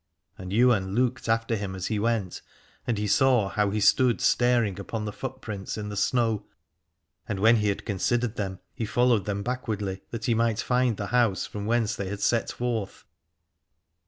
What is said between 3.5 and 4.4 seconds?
he stood